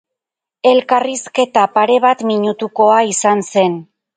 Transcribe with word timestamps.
Elkarrizketa 0.69 1.67
pare 1.75 1.99
bat 2.07 2.25
minutukoa 2.33 2.99
izan 3.13 3.49
zen. 3.53 3.79